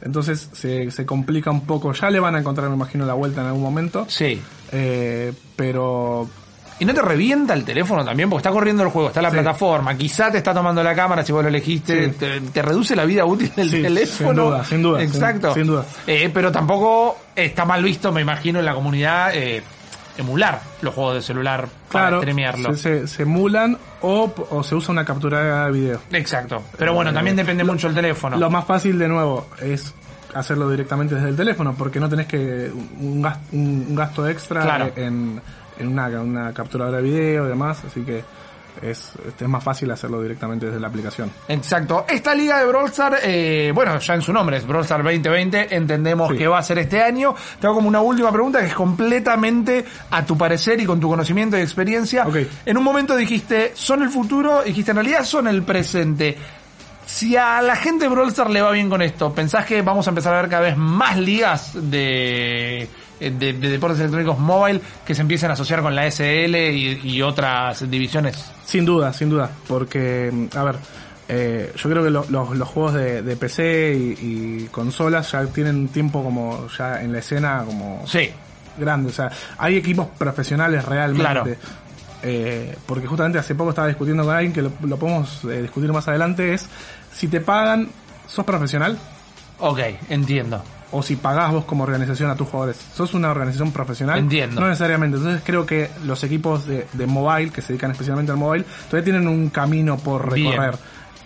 Entonces 0.02 0.50
se, 0.52 0.90
se 0.90 1.06
complica 1.06 1.50
un 1.50 1.62
poco. 1.62 1.92
Ya 1.92 2.10
le 2.10 2.20
van 2.20 2.34
a 2.34 2.40
encontrar, 2.40 2.68
me 2.68 2.76
imagino, 2.76 3.06
la 3.06 3.14
vuelta 3.14 3.40
en 3.40 3.48
algún 3.48 3.62
momento. 3.62 4.06
Sí. 4.08 4.40
Eh, 4.72 5.32
pero 5.54 6.28
¿Y 6.78 6.84
no 6.84 6.92
te 6.92 7.00
revienta 7.00 7.54
el 7.54 7.64
teléfono 7.64 8.04
también? 8.04 8.28
Porque 8.28 8.40
está 8.40 8.50
corriendo 8.50 8.82
el 8.82 8.90
juego, 8.90 9.08
está 9.08 9.22
la 9.22 9.30
Sí. 9.30 9.36
plataforma, 9.36 9.96
quizá 9.96 10.30
te 10.30 10.38
está 10.38 10.52
tomando 10.52 10.82
la 10.82 10.94
cámara 10.94 11.24
si 11.24 11.32
vos 11.32 11.42
lo 11.42 11.48
elegiste, 11.48 12.06
Sí. 12.06 12.10
te, 12.18 12.40
te 12.40 12.62
reduce 12.62 12.94
la 12.94 13.04
vida 13.06 13.24
útil 13.24 13.50
del 13.56 13.70
Sí, 13.70 13.82
teléfono. 13.82 14.28
sin 14.28 14.36
duda, 14.36 14.64
sin 14.64 14.82
duda, 14.82 15.02
Exacto. 15.02 15.54
sin- 15.54 15.62
sin 15.62 15.72
duda. 15.72 15.84
Eh, 16.06 16.30
pero 16.34 16.52
tampoco 16.52 17.16
está 17.34 17.64
mal 17.64 17.82
visto, 17.82 18.12
me 18.12 18.20
imagino, 18.20 18.58
en 18.58 18.66
la 18.66 18.74
comunidad 18.74 19.30
eh, 19.34 19.62
emular 20.18 20.60
los 20.82 20.94
juegos 20.94 21.14
de 21.16 21.22
celular 21.22 21.66
para 21.92 22.06
claro, 22.08 22.18
streamearlo. 22.20 22.74
se, 22.74 23.00
se, 23.00 23.06
se 23.08 23.22
emulan 23.22 23.76
o, 24.02 24.32
o 24.50 24.62
se 24.62 24.74
usa 24.74 24.92
una 24.92 25.04
captura 25.04 25.66
de 25.66 25.72
video. 25.72 26.00
Exacto. 26.12 26.62
Pero 26.78 26.92
bueno, 26.94 27.12
también 27.12 27.36
depende 27.36 27.64
mucho 27.64 27.88
el 27.88 27.94
teléfono. 27.94 28.36
Lo 28.36 28.50
más 28.50 28.64
fácil, 28.66 28.98
de 28.98 29.08
nuevo, 29.08 29.46
es 29.62 29.94
hacerlo 30.34 30.68
directamente 30.68 31.14
desde 31.14 31.28
el 31.30 31.36
teléfono, 31.36 31.74
porque 31.76 31.98
no 32.00 32.08
tenés 32.10 32.26
que 32.26 32.70
un 32.98 33.22
gasto, 33.22 33.40
un 33.52 33.94
gasto 33.94 34.28
extra 34.28 34.60
Claro. 34.62 34.90
en, 34.96 35.40
en 35.78 35.88
una, 35.88 36.06
una 36.20 36.52
capturadora 36.52 36.98
de 36.98 37.02
video 37.02 37.46
y 37.46 37.48
demás, 37.48 37.82
así 37.86 38.02
que 38.02 38.22
es, 38.82 39.12
es 39.40 39.48
más 39.48 39.64
fácil 39.64 39.90
hacerlo 39.90 40.20
directamente 40.20 40.66
desde 40.66 40.78
la 40.78 40.88
aplicación. 40.88 41.30
Exacto. 41.48 42.04
Esta 42.08 42.34
liga 42.34 42.58
de 42.58 42.66
Brawl 42.66 42.88
Stars, 42.88 43.20
eh, 43.22 43.72
bueno, 43.74 43.98
ya 43.98 44.14
en 44.14 44.20
su 44.20 44.34
nombre 44.34 44.58
es 44.58 44.66
Brawl 44.66 44.82
Stars 44.84 45.02
2020, 45.02 45.74
entendemos 45.74 46.30
Sí. 46.30 46.36
que 46.36 46.46
va 46.46 46.58
a 46.58 46.62
ser 46.62 46.78
este 46.80 47.02
año. 47.02 47.34
Tengo 47.58 47.74
como 47.74 47.88
una 47.88 48.00
última 48.02 48.30
pregunta 48.30 48.60
que 48.60 48.66
es 48.66 48.74
completamente 48.74 49.84
a 50.10 50.26
tu 50.26 50.36
parecer 50.36 50.78
y 50.80 50.84
con 50.84 51.00
tu 51.00 51.08
conocimiento 51.08 51.56
y 51.56 51.62
experiencia. 51.62 52.26
Ok. 52.26 52.36
En 52.66 52.76
un 52.76 52.84
momento 52.84 53.16
dijiste, 53.16 53.72
son 53.74 54.02
el 54.02 54.10
futuro, 54.10 54.62
dijiste, 54.62 54.90
en 54.90 54.96
realidad 54.98 55.24
son 55.24 55.48
el 55.48 55.62
presente. 55.62 56.36
Si 57.06 57.34
a 57.36 57.62
la 57.62 57.76
gente 57.76 58.04
de 58.04 58.10
Brawl 58.10 58.28
Stars 58.28 58.50
le 58.50 58.60
va 58.60 58.72
bien 58.72 58.90
con 58.90 59.00
esto, 59.00 59.32
¿pensás 59.32 59.64
que 59.64 59.80
vamos 59.80 60.06
a 60.06 60.10
empezar 60.10 60.34
a 60.34 60.42
ver 60.42 60.50
cada 60.50 60.62
vez 60.62 60.76
más 60.76 61.16
ligas 61.16 61.70
de, 61.74 62.88
de, 63.20 63.30
de 63.30 63.68
deportes 63.70 63.98
electrónicos 64.00 64.38
mobile 64.38 64.80
que 65.04 65.14
se 65.14 65.22
empiecen 65.22 65.50
a 65.50 65.54
asociar 65.54 65.82
con 65.82 65.94
la 65.94 66.06
SL 66.10 66.54
y, 66.56 67.00
y 67.02 67.22
otras 67.22 67.88
divisiones? 67.90 68.44
Sin 68.64 68.84
duda, 68.84 69.12
sin 69.12 69.30
duda, 69.30 69.50
porque, 69.68 70.48
a 70.54 70.62
ver, 70.64 70.76
eh, 71.28 71.72
yo 71.76 71.90
creo 71.90 72.04
que 72.04 72.10
lo- 72.10 72.26
los- 72.28 72.50
los 72.56 72.68
juegos 72.68 72.94
de, 72.94 73.22
de 73.22 73.36
PC 73.36 73.94
y, 73.94 74.26
y 74.64 74.68
consolas 74.70 75.32
ya 75.32 75.44
tienen 75.46 75.88
tiempo 75.88 76.22
como 76.22 76.68
ya 76.78 77.02
en 77.02 77.12
la 77.12 77.18
escena 77.18 77.62
como 77.66 78.04
Sí. 78.06 78.30
grande, 78.78 79.10
o 79.10 79.12
sea, 79.12 79.30
hay 79.58 79.76
equipos 79.76 80.06
profesionales 80.18 80.84
realmente. 80.84 81.22
Claro. 81.24 81.46
Eh, 82.22 82.76
porque 82.86 83.06
justamente 83.06 83.38
hace 83.38 83.54
poco 83.54 83.70
estaba 83.70 83.88
discutiendo 83.88 84.24
con 84.24 84.34
alguien 84.34 84.52
que 84.52 84.62
lo, 84.62 84.72
lo 84.82 84.96
podemos 84.98 85.44
eh, 85.44 85.62
discutir 85.62 85.92
más 85.92 86.08
adelante, 86.08 86.54
es 86.54 86.66
si 87.12 87.28
te 87.28 87.40
pagan, 87.40 87.88
sos 88.26 88.44
profesional 88.44 88.98
Ok, 89.58 89.78
entiendo. 90.10 90.62
O 90.92 91.02
si 91.02 91.16
pagás 91.16 91.50
vos 91.52 91.64
como 91.64 91.84
organización 91.84 92.30
a 92.30 92.36
tus 92.36 92.48
jugadores. 92.48 92.76
¿Sos 92.94 93.12
una 93.14 93.30
organización 93.30 93.72
profesional? 93.72 94.18
Entiendo. 94.18 94.60
No 94.60 94.68
necesariamente. 94.68 95.16
Entonces 95.16 95.42
creo 95.44 95.66
que 95.66 95.90
los 96.04 96.22
equipos 96.24 96.66
de, 96.66 96.86
de 96.92 97.06
mobile, 97.06 97.50
que 97.50 97.60
se 97.62 97.68
dedican 97.72 97.90
especialmente 97.90 98.32
al 98.32 98.38
mobile, 98.38 98.64
todavía 98.88 99.04
tienen 99.04 99.28
un 99.28 99.50
camino 99.50 99.96
por 99.96 100.32
Bien. 100.34 100.52
recorrer. 100.52 100.78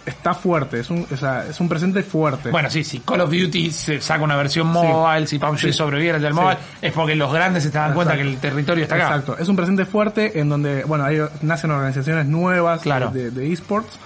Está 0.07 0.33
fuerte, 0.33 0.81
es 0.81 0.89
un, 0.89 1.07
o 1.13 1.17
sea, 1.17 1.45
es 1.47 1.61
un 1.61 1.69
presente 1.69 2.03
fuerte. 2.03 2.51
Bueno, 2.51 2.71
sí, 2.71 2.83
si 2.85 3.01
Call 3.01 3.21
of 3.21 3.31
Duty 3.31 3.71
se 3.71 4.01
saca 4.01 4.25
una 4.25 4.35
versión 4.35 4.67
mobile, 4.67 5.27
si 5.27 5.39
PUBG 5.39 5.59
Sí. 5.59 5.73
sobrevive 5.75 6.19
del 6.19 6.33
Sí. 6.33 6.41
mobile, 6.41 6.59
es 6.81 6.93
porque 6.95 7.15
los 7.15 7.31
grandes 7.31 7.63
se 7.65 7.71
dan 7.71 7.93
cuenta 7.93 8.17
que 8.17 8.23
el 8.23 8.39
territorio 8.39 8.83
está 8.85 8.95
acá. 8.97 9.05
Exacto, 9.09 9.37
es 9.39 9.47
un 9.47 9.57
presente 9.57 9.85
fuerte 9.85 10.41
en 10.41 10.49
donde, 10.49 10.85
bueno, 10.85 11.05
ahí 11.05 11.19
nacen 11.43 11.71
organizaciones 11.71 12.27
nuevas 12.27 12.81
Claro. 12.81 13.11
de, 13.11 13.31
de 13.31 13.53
esports, 13.53 13.99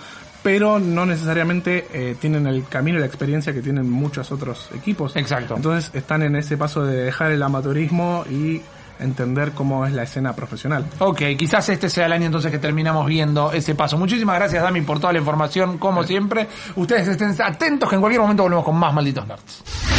pero 0.45 0.79
no 0.79 1.07
necesariamente 1.07 1.87
eh, 1.91 2.17
tienen 2.21 2.47
el 2.47 2.69
camino 2.69 2.99
y 2.99 3.01
la 3.01 3.07
experiencia 3.07 3.55
que 3.55 3.63
tienen 3.63 3.89
muchos 3.91 4.31
otros 4.31 4.69
equipos. 4.75 5.17
Exacto. 5.17 5.57
Entonces 5.57 5.91
están 5.95 6.23
en 6.23 6.37
ese 6.37 6.59
paso 6.59 6.85
de 6.85 7.05
dejar 7.05 7.33
el 7.33 7.43
amateurismo 7.43 8.25
y 8.31 8.61
entender 9.01 9.53
cómo 9.53 9.87
es 9.87 9.95
la 9.95 10.03
escena 10.03 10.37
profesional. 10.37 10.85
Ok, 10.99 11.23
quizás 11.39 11.71
este 11.71 11.89
sea 11.89 12.05
el 12.05 12.13
año 12.13 12.27
entonces 12.27 12.53
que 12.53 12.59
terminamos 12.59 13.07
viendo 13.07 13.53
ese 13.53 13.75
paso. 13.75 13.97
Muchísimas 13.97 14.37
gracias, 14.37 14.63
Dami, 14.63 14.83
por 14.83 15.01
toda 15.01 15.15
la 15.15 15.19
información, 15.19 15.79
como 15.79 16.05
siempre. 16.05 16.47
Ustedes 16.77 17.09
estén 17.09 17.35
atentos 17.43 17.89
que 17.89 17.95
en 17.95 18.03
cualquier 18.03 18.21
momento 18.21 18.43
volvemos 18.43 18.67
con 18.67 18.77
más 18.77 18.93
malditos 18.93 19.27
nerds. 19.27 19.94